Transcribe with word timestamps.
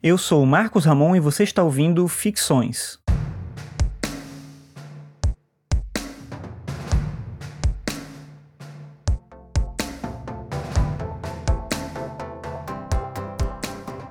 Eu 0.00 0.16
sou 0.16 0.46
Marcos 0.46 0.84
Ramon 0.84 1.16
e 1.16 1.20
você 1.20 1.42
está 1.42 1.60
ouvindo 1.60 2.06
Ficções. 2.06 3.00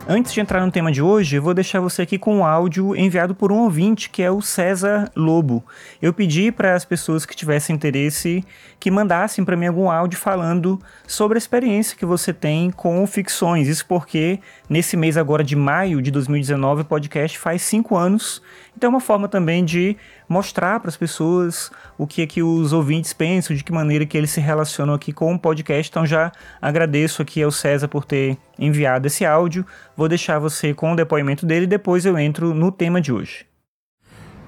Antes 0.09 0.31
de 0.31 0.39
entrar 0.39 0.65
no 0.65 0.71
tema 0.71 0.89
de 0.89 1.01
hoje, 1.01 1.35
eu 1.35 1.41
vou 1.41 1.53
deixar 1.53 1.81
você 1.81 2.03
aqui 2.03 2.17
com 2.17 2.37
um 2.37 2.45
áudio 2.45 2.95
enviado 2.95 3.35
por 3.35 3.51
um 3.51 3.63
ouvinte, 3.63 4.09
que 4.09 4.23
é 4.23 4.31
o 4.31 4.41
César 4.41 5.11
Lobo. 5.13 5.61
Eu 6.01 6.13
pedi 6.13 6.49
para 6.49 6.75
as 6.75 6.85
pessoas 6.85 7.25
que 7.25 7.35
tivessem 7.35 7.75
interesse 7.75 8.41
que 8.79 8.89
mandassem 8.89 9.43
para 9.43 9.57
mim 9.57 9.67
algum 9.67 9.91
áudio 9.91 10.17
falando 10.17 10.79
sobre 11.05 11.35
a 11.35 11.39
experiência 11.39 11.97
que 11.97 12.05
você 12.05 12.33
tem 12.33 12.71
com 12.71 13.05
ficções. 13.05 13.67
Isso 13.67 13.85
porque 13.85 14.39
nesse 14.69 14.95
mês 14.95 15.17
agora 15.17 15.43
de 15.43 15.57
maio 15.57 16.01
de 16.01 16.09
2019 16.09 16.83
o 16.83 16.85
podcast 16.85 17.37
faz 17.37 17.61
cinco 17.63 17.97
anos. 17.97 18.41
Então 18.77 18.87
é 18.87 18.91
uma 18.91 19.01
forma 19.01 19.27
também 19.27 19.65
de 19.65 19.97
mostrar 20.29 20.79
para 20.79 20.87
as 20.87 20.95
pessoas 20.95 21.69
o 21.97 22.07
que 22.07 22.21
é 22.21 22.27
que 22.27 22.41
os 22.41 22.71
ouvintes 22.71 23.11
pensam, 23.11 23.53
de 23.53 23.61
que 23.61 23.73
maneira 23.73 24.05
que 24.05 24.17
eles 24.17 24.31
se 24.31 24.39
relacionam 24.39 24.93
aqui 24.93 25.11
com 25.11 25.33
o 25.33 25.39
podcast. 25.39 25.89
Então 25.89 26.05
já 26.05 26.31
agradeço 26.61 27.21
aqui 27.21 27.43
ao 27.43 27.51
César 27.51 27.89
por 27.89 28.05
ter 28.05 28.37
enviado 28.59 29.07
esse 29.07 29.25
áudio. 29.25 29.65
Vou 29.95 30.07
deixar 30.07 30.39
você 30.39 30.73
com 30.73 30.93
o 30.93 30.95
depoimento 30.95 31.45
dele 31.45 31.65
e 31.65 31.67
depois 31.67 32.05
eu 32.05 32.17
entro 32.17 32.53
no 32.53 32.71
tema 32.71 32.99
de 32.99 33.11
hoje. 33.11 33.45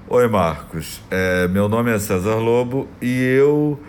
Oi, 0.08 0.28
Marcos. 0.28 1.02
É, 1.12 1.48
meu 1.48 1.70
nome 1.70 1.92
é 1.92 2.00
César 2.00 2.36
Lobo 2.36 2.88
e 3.02 3.22
eu 3.24 3.80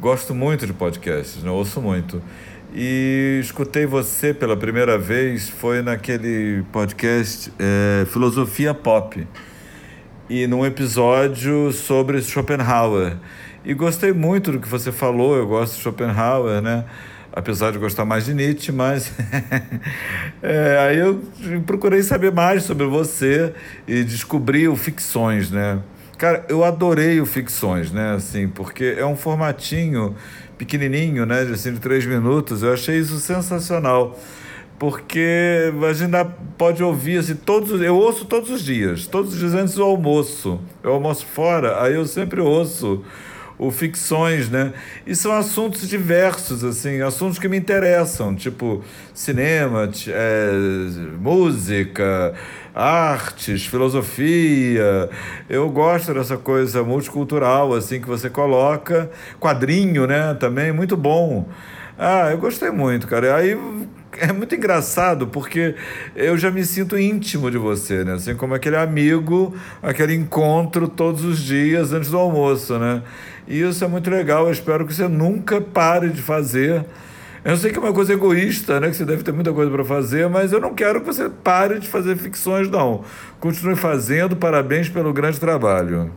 gosto 0.00 0.34
muito 0.34 0.66
de 0.66 0.72
podcasts, 0.72 1.42
né? 1.42 1.50
ouço 1.50 1.80
muito. 1.80 2.22
E 2.74 3.38
escutei 3.42 3.86
você 3.86 4.34
pela 4.34 4.56
primeira 4.56 4.98
vez, 4.98 5.48
foi 5.48 5.82
naquele 5.82 6.62
podcast 6.70 7.52
é, 7.58 8.04
Filosofia 8.06 8.74
Pop 8.74 9.26
e 10.28 10.46
num 10.46 10.64
episódio 10.64 11.72
sobre 11.72 12.20
Schopenhauer. 12.20 13.16
E 13.64 13.74
gostei 13.74 14.12
muito 14.12 14.52
do 14.52 14.60
que 14.60 14.68
você 14.68 14.92
falou, 14.92 15.36
eu 15.36 15.46
gosto 15.46 15.76
de 15.76 15.82
Schopenhauer, 15.82 16.60
né? 16.60 16.84
Apesar 17.38 17.70
de 17.70 17.78
gostar 17.78 18.04
mais 18.04 18.24
de 18.24 18.34
Nietzsche, 18.34 18.72
mas. 18.72 19.12
é, 20.42 20.78
aí 20.80 20.98
eu 20.98 21.22
procurei 21.64 22.02
saber 22.02 22.32
mais 22.32 22.64
sobre 22.64 22.84
você 22.86 23.54
e 23.86 24.02
descobri 24.02 24.66
o 24.66 24.74
Ficções, 24.74 25.48
né? 25.48 25.78
Cara, 26.18 26.44
eu 26.48 26.64
adorei 26.64 27.20
o 27.20 27.26
Ficções, 27.26 27.92
né? 27.92 28.14
Assim, 28.16 28.48
porque 28.48 28.96
é 28.98 29.06
um 29.06 29.14
formatinho 29.14 30.16
pequenininho, 30.58 31.24
né? 31.24 31.42
Assim, 31.42 31.72
de 31.72 31.78
três 31.78 32.04
minutos. 32.04 32.64
Eu 32.64 32.72
achei 32.72 32.98
isso 32.98 33.20
sensacional 33.20 34.18
porque 34.78 35.72
a 35.88 35.92
gente 35.92 36.12
pode 36.56 36.82
ouvir 36.82 37.18
assim, 37.18 37.34
todos, 37.34 37.80
eu 37.80 37.96
ouço 37.96 38.24
todos 38.24 38.48
os 38.48 38.64
dias, 38.64 39.06
todos 39.06 39.32
os 39.32 39.38
dias 39.38 39.54
antes 39.54 39.74
do 39.74 39.82
almoço. 39.82 40.60
Eu 40.82 40.92
almoço 40.92 41.24
fora, 41.26 41.82
aí 41.82 41.94
eu 41.94 42.04
sempre 42.04 42.40
ouço 42.40 43.04
o 43.58 43.70
ficções, 43.70 44.48
né? 44.48 44.72
E 45.06 45.14
são 45.16 45.32
assuntos 45.32 45.88
diversos, 45.88 46.62
assim, 46.62 47.02
assuntos 47.02 47.38
que 47.38 47.48
me 47.48 47.56
interessam, 47.56 48.34
tipo 48.34 48.84
cinema, 49.12 49.90
é, 50.06 50.50
música, 51.20 52.34
artes, 52.74 53.66
filosofia. 53.66 55.10
Eu 55.48 55.68
gosto 55.68 56.14
dessa 56.14 56.36
coisa 56.36 56.84
multicultural, 56.84 57.74
assim, 57.74 58.00
que 58.00 58.06
você 58.06 58.30
coloca. 58.30 59.10
Quadrinho, 59.40 60.06
né? 60.06 60.34
Também, 60.34 60.72
muito 60.72 60.96
bom. 60.96 61.48
Ah, 61.98 62.30
eu 62.30 62.38
gostei 62.38 62.70
muito, 62.70 63.08
cara. 63.08 63.34
Aí 63.34 63.58
é 64.20 64.32
muito 64.32 64.54
engraçado 64.54 65.26
porque 65.26 65.74
eu 66.14 66.36
já 66.36 66.50
me 66.50 66.64
sinto 66.64 66.98
íntimo 66.98 67.50
de 67.50 67.58
você, 67.58 68.04
né? 68.04 68.14
Assim 68.14 68.34
como 68.34 68.54
aquele 68.54 68.76
amigo, 68.76 69.54
aquele 69.82 70.14
encontro 70.14 70.88
todos 70.88 71.24
os 71.24 71.38
dias 71.38 71.92
antes 71.92 72.10
do 72.10 72.18
almoço, 72.18 72.78
né? 72.78 73.02
E 73.46 73.60
isso 73.60 73.84
é 73.84 73.88
muito 73.88 74.10
legal. 74.10 74.46
Eu 74.46 74.52
espero 74.52 74.86
que 74.86 74.94
você 74.94 75.08
nunca 75.08 75.60
pare 75.60 76.10
de 76.10 76.20
fazer. 76.20 76.84
Eu 77.44 77.56
sei 77.56 77.70
que 77.70 77.78
é 77.78 77.80
uma 77.80 77.92
coisa 77.92 78.12
egoísta, 78.12 78.78
né? 78.78 78.90
Que 78.90 78.96
você 78.96 79.04
deve 79.04 79.22
ter 79.22 79.32
muita 79.32 79.52
coisa 79.52 79.70
para 79.70 79.84
fazer, 79.84 80.28
mas 80.28 80.52
eu 80.52 80.60
não 80.60 80.74
quero 80.74 81.00
que 81.00 81.06
você 81.06 81.28
pare 81.28 81.78
de 81.78 81.88
fazer 81.88 82.16
ficções, 82.16 82.68
não. 82.68 83.04
Continue 83.40 83.76
fazendo. 83.76 84.36
Parabéns 84.36 84.88
pelo 84.88 85.12
grande 85.12 85.40
trabalho. 85.40 86.12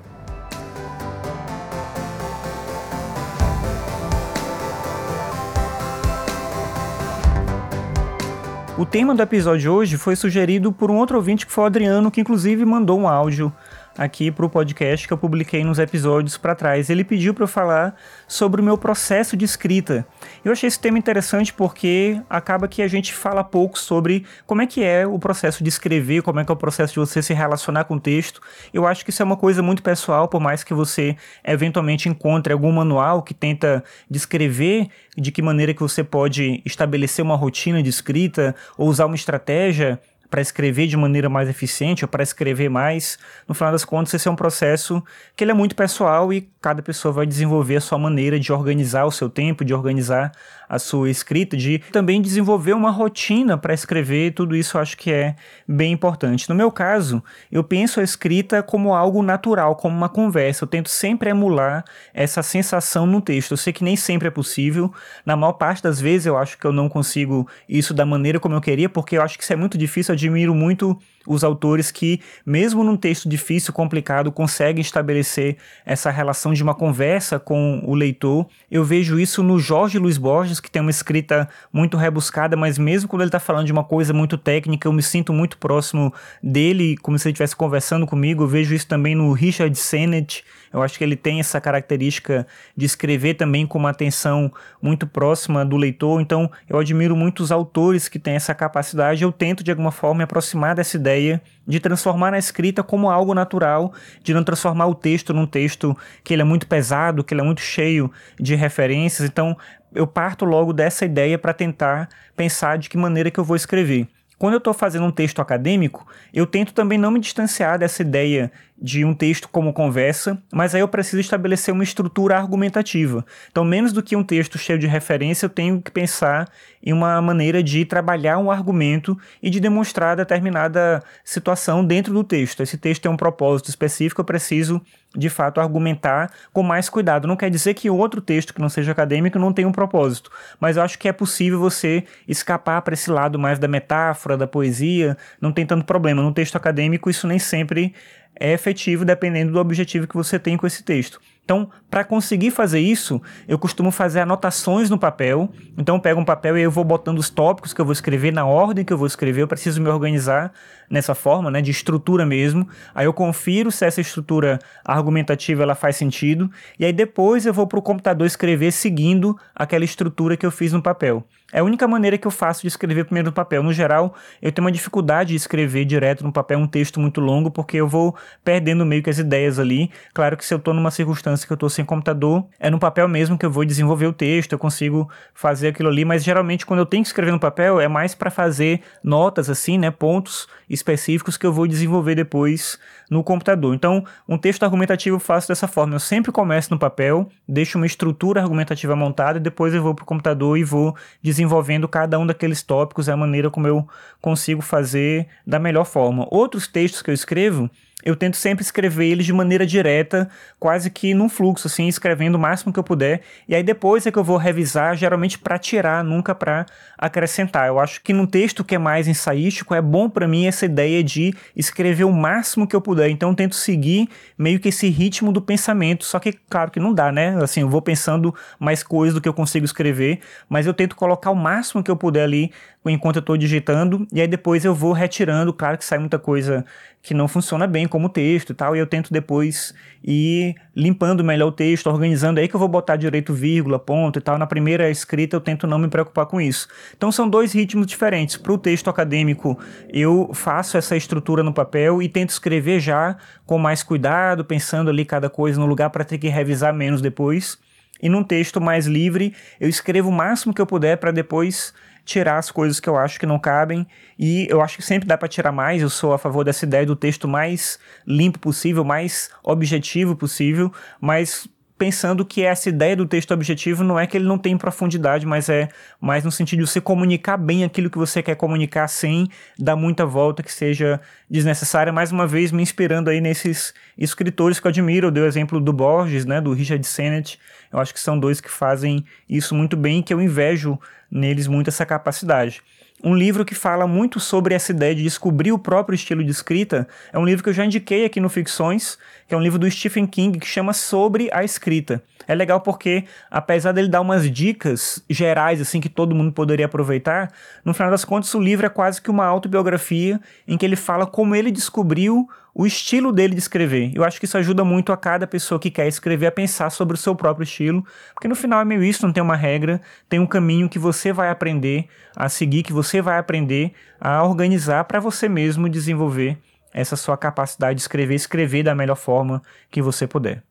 O 8.82 8.86
tema 8.86 9.14
do 9.14 9.22
episódio 9.22 9.60
de 9.60 9.70
hoje 9.70 9.96
foi 9.96 10.16
sugerido 10.16 10.72
por 10.72 10.90
um 10.90 10.98
outro 10.98 11.16
ouvinte 11.16 11.46
que 11.46 11.52
foi 11.52 11.66
o 11.66 11.68
Adriano, 11.68 12.10
que 12.10 12.20
inclusive 12.20 12.66
mandou 12.66 13.00
um 13.00 13.08
áudio 13.08 13.54
aqui 13.98 14.32
para 14.32 14.46
o 14.46 14.50
podcast 14.50 15.08
que 15.08 15.14
eu 15.14 15.18
publiquei 15.18 15.64
nos 15.64 15.80
episódios 15.80 16.38
para 16.38 16.56
trás. 16.56 16.90
Ele 16.90 17.04
pediu 17.04 17.34
para 17.34 17.44
eu 17.44 17.48
falar 17.48 17.96
sobre 18.28 18.62
o 18.62 18.64
meu 18.64 18.78
processo 18.78 19.36
de 19.36 19.46
escrita. 19.46 20.06
Eu 20.44 20.52
achei 20.52 20.68
esse 20.68 20.80
tema 20.80 20.98
interessante 20.98 21.54
porque 21.54 22.22
acaba 22.30 22.68
que 22.68 22.82
a 22.82 22.88
gente 22.88 23.14
fala 23.14 23.44
pouco 23.44 23.78
sobre 23.78 24.26
como 24.46 24.62
é 24.62 24.68
que 24.68 24.84
é 24.84 25.06
o 25.06 25.20
processo 25.20 25.64
de 25.64 25.70
escrever, 25.70 26.22
como 26.22 26.40
é 26.40 26.46
que 26.46 26.52
é 26.52 26.54
o 26.54 26.58
processo 26.58 26.94
de 26.94 27.00
você 27.00 27.22
se 27.22 27.34
relacionar 27.34 27.84
com 27.86 27.96
o 27.96 28.00
texto. 28.00 28.42
Eu 28.74 28.88
acho 28.88 29.04
que 29.04 29.10
isso 29.10 29.22
é 29.22 29.26
uma 29.26 29.38
coisa 29.38 29.62
muito 29.62 29.84
pessoal, 29.84 30.28
por 30.28 30.40
mais 30.40 30.64
que 30.64 30.74
você 30.74 31.16
eventualmente 31.44 32.10
encontre 32.10 32.54
algum 32.54 32.72
manual 32.72 33.22
que 33.22 33.34
tenta 33.34 33.84
descrever 34.10 34.88
de 35.18 35.32
que 35.32 35.42
maneira 35.42 35.74
que 35.74 35.82
você 35.82 36.04
pode 36.04 36.62
estabelecer 36.66 37.24
uma 37.24 37.36
rotina 37.36 37.84
de 37.84 37.90
escrita 37.90 38.56
ou 38.78 38.88
usar 38.88 39.06
uma 39.06 39.16
estratégia 39.16 40.00
para 40.32 40.42
escrever 40.42 40.88
de 40.88 40.96
maneira 40.96 41.28
mais 41.30 41.50
eficiente 41.50 42.06
ou 42.06 42.08
para 42.08 42.24
escrever 42.24 42.70
mais. 42.70 43.20
No 43.46 43.54
final 43.54 43.74
das 43.74 43.84
contas, 43.84 44.14
esse 44.14 44.30
é 44.30 44.32
um 44.32 44.36
processo 44.36 45.04
que 45.36 45.44
ele 45.44 45.52
é 45.52 45.54
muito 45.54 45.76
pessoal 45.76 46.32
e 46.32 46.50
cada 46.62 46.82
pessoa 46.82 47.12
vai 47.12 47.26
desenvolver 47.26 47.76
a 47.76 47.82
sua 47.82 48.00
maneira 48.00 48.40
de 48.40 48.54
organizar 48.54 49.06
o 49.06 49.12
seu 49.12 49.30
tempo, 49.30 49.66
de 49.66 49.74
organizar 49.74 50.32
a 50.72 50.80
sua 50.80 51.10
escrita, 51.10 51.58
de 51.58 51.80
também 51.92 52.22
desenvolver 52.22 52.72
uma 52.72 52.92
rotina 52.92 53.58
para 53.58 53.74
escrever, 53.74 54.32
tudo 54.32 54.56
isso 54.56 54.78
eu 54.78 54.82
acho 54.82 54.96
que 54.96 55.12
é 55.12 55.36
bem 55.68 55.92
importante. 55.92 56.48
No 56.48 56.56
meu 56.56 56.72
caso, 56.72 57.22
eu 57.52 57.62
penso 57.62 58.00
a 58.00 58.04
escrita 58.04 58.64
como 58.64 58.94
algo 58.94 59.22
natural, 59.22 59.76
como 59.76 59.94
uma 59.94 60.08
conversa. 60.08 60.64
Eu 60.64 60.70
tento 60.70 60.88
sempre 60.88 61.30
emular 61.30 61.84
essa 62.14 62.42
sensação 62.42 63.06
no 63.06 63.20
texto. 63.20 63.52
Eu 63.52 63.58
sei 63.58 63.74
que 63.74 63.84
nem 63.84 63.98
sempre 63.98 64.30
é 64.30 64.32
possível. 64.32 64.94
Na 65.26 65.36
maior 65.36 65.54
parte 65.54 65.84
das 65.84 66.00
vezes 66.00 66.26
eu 66.26 66.38
acho 66.38 66.58
que 66.58 66.64
eu 66.64 66.72
não 66.72 66.88
consigo 66.88 67.46
isso 67.68 67.94
da 67.94 68.06
maneira 68.06 68.40
como 68.40 68.56
eu 68.56 68.62
queria, 68.62 68.88
porque 68.88 69.18
eu 69.18 69.22
acho 69.22 69.38
que 69.38 69.44
isso 69.44 69.52
é 69.52 69.58
muito 69.58 69.78
difícil. 69.78 70.14
Eu 70.14 70.16
admiro 70.16 70.56
muito 70.56 70.98
os 71.28 71.44
autores 71.44 71.92
que, 71.92 72.22
mesmo 72.46 72.82
num 72.82 72.96
texto 72.96 73.28
difícil, 73.28 73.74
complicado, 73.74 74.32
conseguem 74.32 74.82
estabelecer 74.82 75.58
essa 75.86 76.10
relação 76.10 76.54
de 76.54 76.64
uma 76.64 76.74
conversa 76.74 77.38
com 77.38 77.84
o 77.86 77.94
leitor. 77.94 78.48
Eu 78.70 78.86
vejo 78.86 79.20
isso 79.20 79.44
no 79.44 79.60
Jorge 79.60 80.00
Luiz 80.00 80.18
Borges, 80.18 80.61
que 80.62 80.70
tem 80.70 80.82
uma 80.82 80.92
escrita 80.92 81.50
muito 81.72 81.98
rebuscada, 81.98 82.56
mas 82.56 82.78
mesmo 82.78 83.10
quando 83.10 83.22
ele 83.22 83.30
está 83.30 83.40
falando 83.40 83.66
de 83.66 83.72
uma 83.72 83.84
coisa 83.84 84.14
muito 84.14 84.38
técnica, 84.38 84.88
eu 84.88 84.94
me 84.94 85.02
sinto 85.04 85.34
muito 85.34 85.58
próximo 85.58 86.14
dele, 86.42 86.96
como 86.98 87.18
se 87.18 87.28
ele 87.28 87.34
estivesse 87.34 87.56
conversando 87.56 88.06
comigo. 88.06 88.44
Eu 88.44 88.48
vejo 88.48 88.74
isso 88.74 88.88
também 88.88 89.16
no 89.16 89.32
Richard 89.34 89.76
Sennett. 89.78 90.44
Eu 90.74 90.82
acho 90.82 90.98
que 90.98 91.04
ele 91.04 91.18
tem 91.18 91.40
essa 91.40 91.60
característica 91.60 92.48
de 92.76 92.86
escrever 92.86 93.34
também 93.34 93.66
com 93.68 93.78
uma 93.78 93.90
atenção 93.90 94.52
muito 94.82 95.06
próxima 95.06 95.66
do 95.66 95.76
leitor. 95.76 96.22
Então, 96.22 96.50
eu 96.70 96.80
admiro 96.80 97.16
muito 97.16 97.44
os 97.44 97.52
autores 97.52 98.08
que 98.08 98.18
têm 98.18 98.36
essa 98.36 98.56
capacidade. 98.56 99.24
Eu 99.24 99.32
tento, 99.32 99.64
de 99.64 99.72
alguma 99.72 99.92
forma, 99.92 100.20
me 100.20 100.24
aproximar 100.24 100.76
dessa 100.76 100.96
ideia 100.96 101.42
de 101.68 101.80
transformar 101.80 102.34
a 102.34 102.38
escrita 102.38 102.84
como 102.84 103.10
algo 103.10 103.34
natural, 103.34 103.94
de 104.24 104.34
não 104.34 104.44
transformar 104.44 104.88
o 104.88 104.96
texto 104.96 105.34
num 105.34 105.46
texto 105.46 105.96
que 106.24 106.34
ele 106.34 106.42
é 106.42 106.46
muito 106.46 106.68
pesado, 106.68 107.24
que 107.24 107.34
ele 107.34 107.42
é 107.42 107.44
muito 107.44 107.62
cheio 107.62 108.12
de 108.40 108.56
referências. 108.56 109.28
Então, 109.28 109.56
eu 109.94 110.08
parto 110.08 110.46
logo 110.46 110.74
dessa 110.74 111.06
ideia 111.06 111.38
para 111.38 111.54
tentar 111.54 112.10
pensar 112.36 112.78
de 112.78 112.90
que 112.90 112.98
maneira 112.98 113.32
que 113.32 113.40
eu 113.40 113.44
vou 113.44 113.56
escrever. 113.56 114.08
Quando 114.38 114.54
eu 114.54 114.58
estou 114.58 114.74
fazendo 114.74 115.06
um 115.06 115.12
texto 115.12 115.40
acadêmico, 115.40 116.08
eu 116.34 116.48
tento 116.48 116.74
também 116.74 116.98
não 116.98 117.12
me 117.12 117.20
distanciar 117.20 117.78
dessa 117.78 118.02
ideia 118.02 118.52
de 118.82 119.06
um 119.06 119.14
texto 119.14 119.48
como 119.48 119.72
conversa, 119.72 120.42
mas 120.52 120.74
aí 120.74 120.82
eu 120.82 120.88
preciso 120.88 121.20
estabelecer 121.20 121.72
uma 121.72 121.84
estrutura 121.84 122.36
argumentativa. 122.36 123.24
Então, 123.52 123.64
menos 123.64 123.94
do 123.94 124.02
que 124.02 124.16
um 124.16 124.24
texto 124.24 124.58
cheio 124.58 124.80
de 124.80 124.88
referência, 124.88 125.46
eu 125.46 125.50
tenho 125.50 125.80
que 125.80 125.92
pensar 125.92 126.50
em 126.82 126.92
uma 126.92 127.22
maneira 127.22 127.62
de 127.62 127.86
trabalhar 127.86 128.40
um 128.40 128.50
argumento 128.50 129.16
e 129.42 129.52
de 129.52 129.60
demonstrar 129.60 130.16
determinada 130.16 131.04
situação 131.24 131.86
dentro 131.86 132.12
do 132.12 132.24
texto. 132.24 132.64
Esse 132.64 132.76
texto 132.76 133.04
tem 133.04 133.12
um 133.12 133.18
propósito 133.18 133.70
específico, 133.70 134.22
eu 134.22 134.26
preciso 134.26 134.82
de 135.16 135.30
fato 135.30 135.60
argumentar 135.60 136.32
com 136.54 136.64
mais 136.64 136.90
cuidado. 136.90 137.28
Não 137.28 137.36
quer 137.36 137.50
dizer 137.50 137.74
que 137.74 137.90
outro 137.90 138.22
texto 138.22 138.54
que 138.54 138.62
não 138.62 138.70
seja 138.70 138.94
acadêmico 138.94 139.38
não 139.38 139.54
tenha 139.54 139.68
um 139.68 139.72
propósito, 139.72 140.32
mas 140.60 140.78
eu 140.78 140.84
acho 140.84 140.98
que 140.98 141.08
é 141.08 141.14
possível 141.14 141.60
você 141.60 142.04
escapar 142.28 142.82
para 142.82 142.94
esse 142.94 143.12
lado 143.12 143.38
mais 143.38 143.60
da 143.60 143.68
metáfora, 143.68 144.38
da 144.38 144.48
poesia, 144.48 145.18
não 145.40 145.52
tem 145.52 145.66
tanto 145.66 145.86
problema. 145.86 146.22
No 146.24 146.34
texto 146.34 146.56
acadêmico, 146.56 147.10
isso 147.10 147.28
nem 147.28 147.38
sempre 147.38 147.94
é 148.40 148.54
efetivo 148.54 149.06
dependendo 149.06 149.52
do 149.52 149.60
objetivo 149.60 150.08
que 150.08 150.16
você 150.16 150.40
tem 150.40 150.58
com 150.58 150.66
esse 150.66 150.84
texto. 150.84 151.20
Então, 151.44 151.70
para 151.90 152.04
conseguir 152.04 152.52
fazer 152.52 152.80
isso, 152.80 153.22
eu 153.48 153.60
costumo 153.60 153.92
fazer 153.92 154.22
anotações 154.22 154.90
no 154.90 154.98
papel. 154.98 155.50
Então, 155.78 155.96
eu 155.96 156.02
pego 156.02 156.22
um 156.22 156.26
papel 156.26 156.58
e 156.58 156.62
eu 156.62 156.72
vou 156.72 156.84
botando 156.84 157.20
os 157.20 157.30
tópicos 157.30 157.74
que 157.74 157.82
eu 157.82 157.86
vou 157.86 157.92
escrever 157.92 158.32
na 158.32 158.46
ordem 158.46 158.86
que 158.86 158.94
eu 158.94 158.98
vou 158.98 159.08
escrever. 159.08 159.42
Eu 159.42 159.48
preciso 159.48 159.82
me 159.82 159.90
organizar 159.90 160.54
nessa 160.90 161.16
forma, 161.16 161.52
né, 161.52 161.62
de 161.62 161.72
estrutura 161.72 162.26
mesmo. 162.26 162.68
Aí 162.94 163.06
eu 163.06 163.14
confiro 163.14 163.72
se 163.72 163.86
essa 163.86 164.00
estrutura 164.00 164.60
argumentativa 164.86 165.64
ela 165.64 165.76
faz 165.76 165.96
sentido. 165.96 166.50
E 166.80 166.86
aí 166.86 166.94
depois 166.94 167.46
eu 167.46 167.54
vou 167.54 167.68
para 167.68 167.80
o 167.80 167.82
computador 167.82 168.26
escrever 168.26 168.72
seguindo 168.72 169.38
aquela 169.56 169.84
estrutura 169.84 170.38
que 170.38 170.46
eu 170.46 170.52
fiz 170.52 170.72
no 170.72 170.82
papel. 170.82 171.26
É 171.52 171.60
a 171.60 171.64
única 171.64 171.88
maneira 171.88 172.18
que 172.18 172.28
eu 172.28 172.32
faço 172.32 172.62
de 172.62 172.68
escrever 172.68 173.06
primeiro 173.06 173.28
no 173.28 173.34
papel. 173.34 173.62
No 173.62 173.74
geral, 173.74 174.16
eu 174.42 174.52
tenho 174.52 174.66
uma 174.66 174.72
dificuldade 174.72 175.30
de 175.30 175.36
escrever 175.36 175.86
direto 175.86 176.24
no 176.24 176.32
papel 176.32 176.60
um 176.60 176.68
texto 176.68 177.00
muito 177.00 177.20
longo, 177.20 177.52
porque 177.52 177.78
eu 177.78 177.88
vou 177.88 178.16
perdendo 178.44 178.86
meio 178.86 179.04
que 179.04 179.10
as 179.10 179.18
ideias 179.18 179.60
ali. 179.60 179.92
Claro 180.14 180.38
que 180.38 180.46
se 180.46 180.54
eu 180.54 180.58
estou 180.58 180.74
numa 180.74 180.92
circunstância 180.92 181.46
que 181.46 181.52
eu 181.52 181.56
estou 181.56 181.70
sem 181.70 181.84
computador, 181.84 182.46
é 182.60 182.70
no 182.70 182.80
papel 182.80 183.08
mesmo 183.08 183.38
que 183.38 183.46
eu 183.46 183.52
vou 183.52 183.66
desenvolver 183.66 184.08
o 184.08 184.14
texto, 184.14 184.54
eu 184.54 184.60
consigo 184.60 185.10
fazer 185.34 185.70
aquilo 185.70 185.90
ali, 185.90 186.06
mas 186.06 186.24
geralmente 186.24 186.66
quando 186.66 186.80
eu 186.80 186.86
tenho 186.86 187.04
que 187.04 187.10
escrever 187.10 187.32
no 187.32 187.40
papel 187.40 187.80
é 187.80 187.88
mais 187.88 188.16
para 188.16 188.30
fazer 188.30 188.82
notas 189.04 189.50
assim, 189.50 189.78
né, 189.78 189.92
pontos 189.92 190.48
específicos 190.70 191.38
que 191.38 191.46
eu 191.46 191.52
vou 191.52 191.68
desenvolver 191.68 192.16
depois 192.16 192.80
no 193.10 193.22
computador. 193.24 193.76
Então, 193.76 194.06
um 194.28 194.38
texto 194.38 194.64
argumentativo 194.64 195.18
eu 195.18 195.20
faço 195.20 195.50
dessa 195.50 195.68
forma. 195.68 195.96
Eu 195.96 196.00
sempre 196.00 196.32
começo 196.32 196.72
no 196.72 196.80
papel, 196.80 197.28
deixo 197.46 197.78
uma 197.78 197.86
estrutura 197.86 198.42
argumentativa 198.42 198.96
montada 198.96 199.38
e 199.38 199.42
depois 199.42 199.74
eu 199.74 199.84
vou 199.84 199.94
para 199.94 200.04
o 200.04 200.06
computador 200.06 200.58
e 200.58 200.64
vou 200.64 200.96
desenvolvendo 201.42 201.88
cada 201.88 202.20
um 202.20 202.26
daqueles 202.26 202.62
tópicos, 202.62 203.08
é 203.08 203.12
a 203.12 203.18
maneira 203.18 203.50
como 203.50 203.68
eu 203.68 203.88
consigo 204.22 204.62
fazer 204.62 205.28
da 205.46 205.60
melhor 205.60 205.86
forma. 205.86 206.28
Outros 206.30 206.68
textos 206.68 207.02
que 207.02 207.10
eu 207.10 207.14
escrevo, 207.14 207.70
eu 208.04 208.16
tento 208.16 208.38
sempre 208.38 208.64
escrever 208.64 209.06
eles 209.06 209.26
de 209.26 209.34
maneira 209.34 209.66
direta, 209.66 210.30
quase 210.60 210.90
que 210.90 211.14
num 211.14 211.30
fluxo, 211.30 211.68
assim, 211.68 211.88
escrevendo 211.88 212.36
o 212.36 212.40
máximo 212.40 212.74
que 212.74 212.80
eu 212.80 212.84
puder. 212.84 213.22
E 213.48 213.56
aí 213.56 213.64
depois 213.64 214.06
é 214.06 214.12
que 214.12 214.18
eu 214.18 214.24
vou 214.24 214.38
revisar, 214.38 214.96
geralmente 214.96 215.38
para 215.38 215.58
tirar, 215.58 216.04
nunca 216.04 216.34
para 216.34 216.66
acrescentar. 216.98 217.68
Eu 217.68 217.80
acho 217.80 218.02
que 218.02 218.14
num 218.14 218.26
texto 218.26 218.64
que 218.64 218.76
é 218.76 218.78
mais 218.78 219.08
ensaístico, 219.08 219.74
é 219.74 219.82
bom 219.82 220.10
para 220.10 220.28
mim 220.28 220.46
essa 220.46 220.66
ideia 220.66 221.04
de 221.04 221.34
escrever 221.56 222.04
o 222.04 222.12
máximo 222.12 222.68
que 222.68 222.76
eu 222.76 222.82
puder. 222.82 223.10
Então 223.10 223.30
eu 223.30 223.36
tento 223.36 223.56
seguir 223.56 224.08
meio 224.38 224.60
que 224.60 224.70
esse 224.70 224.90
ritmo 224.90 225.32
do 225.32 225.42
pensamento. 225.42 226.06
Só 226.06 226.20
que, 226.20 226.34
claro 226.34 226.72
que 226.72 226.80
não 226.80 226.94
dá, 226.94 227.12
né? 227.12 227.36
Assim, 227.42 227.62
eu 227.62 227.70
vou 227.70 227.82
pensando 227.82 228.34
mais 228.60 228.84
coisas 228.84 229.14
do 229.14 229.22
que 229.22 229.30
eu 229.30 229.34
consigo 229.34 229.66
escrever, 229.66 230.20
mas 230.50 230.66
eu 230.66 230.74
tento 230.74 230.96
colocar 230.96 231.32
o 231.32 231.36
máximo 231.36 231.84
que 231.84 231.92
eu 231.92 231.96
puder 231.96 232.24
ali 232.24 232.52
enquanto 232.90 233.18
eu 233.18 233.20
estou 233.20 233.38
digitando, 233.38 234.08
e 234.12 234.20
aí 234.20 234.28
depois 234.28 234.66
eu 234.66 234.74
vou 234.74 234.92
retirando. 234.92 235.54
Claro 235.54 235.78
que 235.78 235.86
sai 235.86 236.00
muita 236.00 236.18
coisa 236.18 236.66
que 237.02 237.14
não 237.14 237.28
funciona 237.28 237.68
bem 237.68 237.88
como 237.88 238.10
texto 238.10 238.52
e 238.52 238.54
tal, 238.54 238.76
e 238.76 238.80
eu 238.80 238.88
tento 238.88 239.12
depois 239.12 239.74
ir 240.04 240.56
limpando 240.76 241.24
melhor 241.24 241.48
o 241.48 241.52
texto, 241.52 241.88
organizando, 241.88 242.40
aí 242.40 242.48
que 242.48 242.56
eu 242.56 242.60
vou 242.60 242.68
botar 242.68 242.96
direito 242.96 243.34
vírgula, 243.34 243.78
ponto 243.78 244.18
e 244.18 244.22
tal. 244.22 244.38
Na 244.38 244.48
primeira 244.48 244.90
escrita 244.90 245.36
eu 245.36 245.42
tento 245.42 245.68
não 245.68 245.78
me 245.78 245.88
preocupar 245.88 246.26
com 246.26 246.42
isso. 246.42 246.68
Então 246.96 247.12
são 247.12 247.30
dois 247.30 247.54
ritmos 247.54 247.86
diferentes. 247.86 248.38
Para 248.38 248.54
o 248.54 248.58
texto 248.58 248.90
acadêmico, 248.90 249.60
eu 249.90 250.32
faço 250.34 250.78
essa 250.78 250.96
estrutura 250.96 251.44
no 251.44 251.54
papel 251.54 252.02
e 252.02 252.10
tento 252.10 252.30
escrever 252.30 252.80
já 252.80 253.18
com 253.46 253.58
mais 253.58 253.84
cuidado, 253.84 254.46
pensando 254.46 254.90
ali 254.90 255.06
cada 255.06 255.30
coisa 255.30 255.60
no 255.60 255.66
lugar 255.66 255.90
para 255.90 256.04
ter 256.04 256.18
que 256.18 256.30
revisar 256.30 256.74
menos 256.74 257.02
depois. 257.02 257.60
E 258.02 258.10
num 258.10 258.24
texto 258.24 258.60
mais 258.60 258.86
livre, 258.88 259.34
eu 259.60 259.70
escrevo 259.70 260.10
o 260.10 260.12
máximo 260.12 260.54
que 260.54 260.62
eu 260.62 260.66
puder 260.66 260.98
para 260.98 261.12
depois 261.12 261.74
tirar 262.04 262.38
as 262.38 262.50
coisas 262.50 262.80
que 262.80 262.90
eu 262.90 262.98
acho 262.98 263.20
que 263.20 263.26
não 263.26 263.38
cabem 263.40 263.86
e 264.18 264.48
eu 264.50 264.62
acho 264.62 264.78
que 264.78 264.84
sempre 264.84 265.08
dá 265.08 265.18
para 265.18 265.28
tirar 265.28 265.52
mais. 265.52 265.82
Eu 265.82 265.90
sou 265.90 266.14
a 266.14 266.18
favor 266.18 266.44
dessa 266.44 266.66
ideia 266.66 266.86
do 266.86 266.96
texto 266.96 267.28
mais 267.28 267.80
limpo 268.06 268.40
possível, 268.40 268.84
mais 268.84 269.30
objetivo 269.44 270.16
possível, 270.16 270.72
mas 271.00 271.48
pensando 271.82 272.24
que 272.24 272.44
essa 272.44 272.70
ideia 272.70 272.96
do 272.96 273.08
texto 273.08 273.32
objetivo 273.32 273.84
não 273.84 274.00
é 274.00 274.06
que 274.06 274.16
ele 274.16 274.28
não 274.28 274.38
tem 274.38 274.56
profundidade, 274.56 275.26
mas 275.26 275.50
é 275.50 275.68
mais 276.00 276.24
no 276.24 276.32
sentido 276.32 276.60
de 276.60 276.70
você 276.70 276.80
comunicar 276.80 277.38
bem 277.38 277.64
aquilo 277.64 277.90
que 277.90 277.98
você 277.98 278.22
quer 278.22 278.36
comunicar 278.36 278.88
sem 278.88 279.28
dar 279.58 279.76
muita 279.76 280.06
volta 280.06 280.44
que 280.44 280.54
seja 280.54 281.02
desnecessária. 281.28 281.92
Mais 281.92 282.12
uma 282.12 282.28
vez, 282.28 282.52
me 282.52 282.62
inspirando 282.62 283.10
aí 283.10 283.20
nesses 283.20 283.74
escritores 283.98 284.60
que 284.60 284.68
eu 284.68 284.70
admiro. 284.70 285.08
Eu 285.08 285.12
dei 285.12 285.24
o 285.24 285.26
exemplo 285.26 285.60
do 285.60 285.74
Borges, 285.74 286.24
né, 286.24 286.40
do 286.40 286.54
Richard 286.54 286.86
Sennett. 286.86 287.40
Eu 287.74 287.80
acho 287.80 287.92
que 287.96 288.00
são 288.00 288.20
dois 288.20 288.40
que 288.40 288.52
fazem 288.52 289.04
isso 289.28 289.56
muito 289.56 289.76
bem 289.76 290.02
e 290.02 290.04
que 290.04 290.14
eu 290.14 290.22
invejo 290.22 290.80
neles 291.10 291.48
muito 291.48 291.70
essa 291.70 291.84
capacidade. 291.84 292.62
Um 293.04 293.16
livro 293.16 293.44
que 293.44 293.56
fala 293.56 293.88
muito 293.88 294.20
sobre 294.20 294.54
essa 294.54 294.72
ideia 294.72 294.94
de 294.94 295.02
descobrir 295.02 295.52
o 295.52 295.58
próprio 295.58 295.96
estilo 295.96 296.24
de 296.24 296.30
escrita 296.30 296.88
é 297.12 297.18
um 297.18 297.26
livro 297.26 297.44
que 297.44 297.50
eu 297.50 297.54
já 297.54 297.66
indiquei 297.66 298.06
aqui 298.06 298.20
no 298.20 298.30
Ficções, 298.30 298.96
que 299.28 299.34
é 299.34 299.38
um 299.38 299.42
livro 299.42 299.58
do 299.58 299.70
Stephen 299.70 300.06
King 300.06 300.38
que 300.38 300.46
chama 300.46 300.72
Sobre 300.72 301.28
a 301.34 301.44
Escrita. 301.44 302.04
É 302.28 302.36
legal 302.36 302.62
porque, 302.62 303.06
apesar 303.32 303.72
dele 303.72 303.88
dar 303.88 304.02
umas 304.02 304.30
dicas 304.30 305.04
gerais, 305.10 305.60
assim, 305.60 305.82
que 305.82 305.90
todo 305.90 306.14
mundo 306.14 306.32
poderia 306.32 306.68
aproveitar, 306.68 307.32
no 307.66 307.74
final 307.74 307.90
das 307.90 308.06
contas 308.06 308.32
o 308.36 308.40
livro 308.40 308.68
é 308.68 308.70
quase 308.70 309.02
que 309.02 309.10
uma 309.10 309.26
autobiografia 309.26 310.20
em 310.48 310.56
que 310.56 310.64
ele 310.64 310.76
fala 310.76 311.08
como 311.08 311.36
ele 311.36 311.50
descobriu 311.50 312.30
o 312.54 312.66
estilo 312.66 313.12
dele 313.12 313.34
de 313.34 313.40
escrever. 313.40 313.92
Eu 313.96 314.04
acho 314.04 314.20
que 314.20 314.26
isso 314.26 314.38
ajuda 314.38 314.64
muito 314.64 314.92
a 314.92 314.98
cada 314.98 315.26
pessoa 315.26 315.60
que 315.60 315.72
quer 315.72 315.88
escrever 315.88 316.28
a 316.28 316.32
pensar 316.32 316.70
sobre 316.70 316.96
o 316.96 316.98
seu 316.98 317.16
próprio 317.16 317.44
estilo, 317.44 317.86
porque 318.14 318.28
no 318.28 318.36
final 318.36 318.62
é 318.62 318.66
meio 318.66 318.84
isso, 318.84 319.06
não 319.06 319.14
tem 319.14 319.24
uma 319.24 319.36
regra, 319.36 319.82
tem 320.10 320.20
um 320.20 320.28
caminho 320.28 320.70
que 320.70 320.80
você 320.80 321.14
vai 321.14 321.30
aprender 321.30 321.88
a 322.16 322.30
seguir, 322.30 322.64
que 322.64 322.74
você 322.74 323.02
vai 323.02 323.18
aprender 323.18 323.74
a 324.00 324.24
organizar 324.24 324.84
para 324.86 325.00
você 325.00 325.30
mesmo 325.30 325.70
desenvolver 325.70 326.38
essa 326.74 326.96
sua 326.96 327.18
capacidade 327.18 327.76
de 327.76 327.82
escrever, 327.82 328.16
escrever 328.16 328.64
da 328.64 328.76
melhor 328.76 328.96
forma 328.96 329.42
que 329.70 329.82
você 329.82 330.08
puder. 330.08 330.44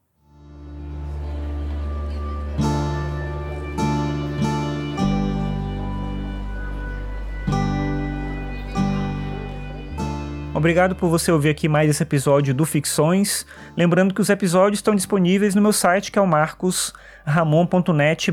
Obrigado 10.60 10.94
por 10.94 11.08
você 11.08 11.32
ouvir 11.32 11.48
aqui 11.48 11.66
mais 11.70 11.88
esse 11.88 12.02
episódio 12.02 12.52
do 12.52 12.66
Ficções. 12.66 13.46
Lembrando 13.74 14.12
que 14.12 14.20
os 14.20 14.28
episódios 14.28 14.80
estão 14.80 14.94
disponíveis 14.94 15.54
no 15.54 15.62
meu 15.62 15.72
site, 15.72 16.12
que 16.12 16.18
é 16.18 16.22
o 16.22 16.26
marcosramon.net 16.26 18.30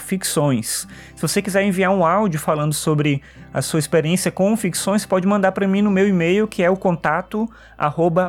ficções. 0.00 0.88
Se 1.14 1.22
você 1.22 1.40
quiser 1.40 1.62
enviar 1.62 1.92
um 1.92 2.04
áudio 2.04 2.40
falando 2.40 2.74
sobre 2.74 3.22
a 3.54 3.62
sua 3.62 3.78
experiência 3.78 4.32
com 4.32 4.56
ficções, 4.56 5.06
pode 5.06 5.24
mandar 5.24 5.52
para 5.52 5.68
mim 5.68 5.80
no 5.80 5.88
meu 5.88 6.08
e-mail, 6.08 6.48
que 6.48 6.64
é 6.64 6.70
o 6.70 6.76
contato 6.76 7.48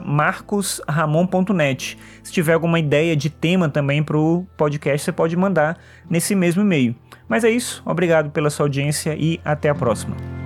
marcosramon.net. 0.05 1.97
Se 2.21 2.31
tiver 2.31 2.53
alguma 2.53 2.79
ideia 2.79 3.15
de 3.15 3.31
tema 3.31 3.67
também 3.67 4.03
para 4.03 4.15
o 4.15 4.45
podcast, 4.55 5.05
você 5.05 5.11
pode 5.11 5.35
mandar 5.35 5.75
nesse 6.07 6.35
mesmo 6.35 6.61
e-mail. 6.61 6.95
Mas 7.27 7.43
é 7.43 7.49
isso, 7.49 7.81
obrigado 7.83 8.29
pela 8.29 8.51
sua 8.51 8.67
audiência 8.67 9.15
e 9.17 9.41
até 9.43 9.69
a 9.69 9.73
próxima. 9.73 10.38